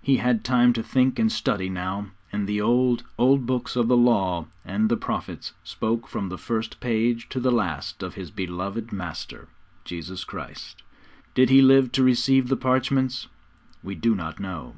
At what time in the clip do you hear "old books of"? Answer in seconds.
3.18-3.88